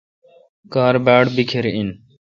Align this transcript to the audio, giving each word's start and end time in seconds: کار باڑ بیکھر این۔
کار 0.73 0.95
باڑ 1.05 1.23
بیکھر 1.35 1.65
این۔ 1.75 1.89